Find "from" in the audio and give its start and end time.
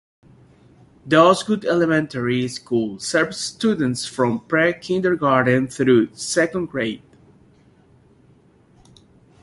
4.07-4.39